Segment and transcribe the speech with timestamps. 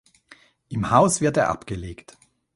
[0.69, 2.17] Im Haus wird er abgelegt.